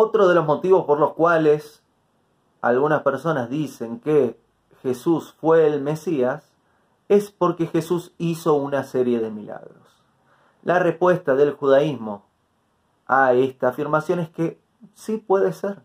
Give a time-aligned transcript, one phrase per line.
[0.00, 1.82] Otro de los motivos por los cuales
[2.60, 4.40] algunas personas dicen que
[4.80, 6.52] Jesús fue el Mesías
[7.08, 10.04] es porque Jesús hizo una serie de milagros.
[10.62, 12.22] La respuesta del judaísmo
[13.08, 14.60] a esta afirmación es que
[14.94, 15.82] sí puede ser.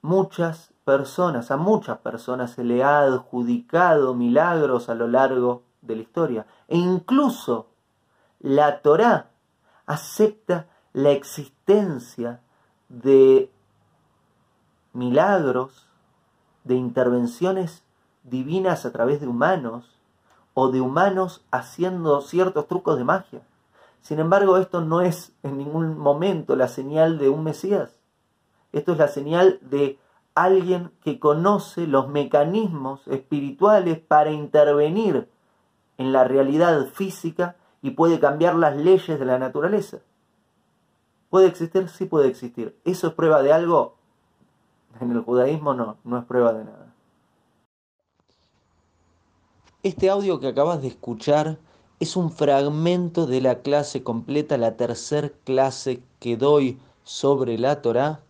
[0.00, 6.02] Muchas personas, a muchas personas se le ha adjudicado milagros a lo largo de la
[6.02, 6.46] historia.
[6.68, 7.66] E incluso
[8.40, 9.28] la Torá
[9.84, 12.40] acepta la existencia
[13.02, 13.50] de
[14.92, 15.88] milagros,
[16.64, 17.82] de intervenciones
[18.22, 19.98] divinas a través de humanos
[20.54, 23.42] o de humanos haciendo ciertos trucos de magia.
[24.00, 27.98] Sin embargo, esto no es en ningún momento la señal de un Mesías.
[28.72, 29.98] Esto es la señal de
[30.34, 35.28] alguien que conoce los mecanismos espirituales para intervenir
[35.96, 39.98] en la realidad física y puede cambiar las leyes de la naturaleza.
[41.30, 41.88] ¿Puede existir?
[41.88, 42.78] Sí puede existir.
[42.84, 43.96] ¿Eso es prueba de algo?
[45.00, 46.94] En el judaísmo no, no es prueba de nada.
[49.82, 51.58] Este audio que acabas de escuchar
[52.00, 58.20] es un fragmento de la clase completa, la tercer clase que doy sobre la Torá,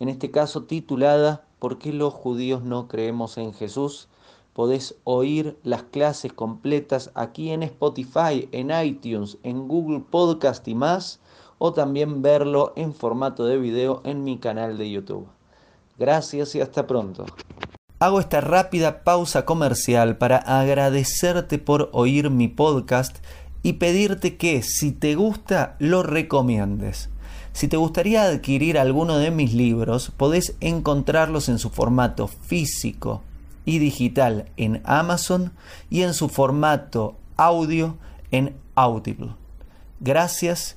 [0.00, 4.08] en este caso titulada ¿Por qué los judíos no creemos en Jesús?
[4.52, 11.20] Podés oír las clases completas aquí en Spotify, en iTunes, en Google Podcast y más,
[11.58, 15.26] o también verlo en formato de video en mi canal de YouTube.
[15.98, 17.26] Gracias y hasta pronto.
[18.00, 23.16] Hago esta rápida pausa comercial para agradecerte por oír mi podcast
[23.62, 27.08] y pedirte que si te gusta lo recomiendes.
[27.52, 33.22] Si te gustaría adquirir alguno de mis libros, podés encontrarlos en su formato físico
[33.64, 35.52] y digital en Amazon
[35.88, 37.96] y en su formato audio
[38.32, 39.30] en Audible.
[40.00, 40.76] Gracias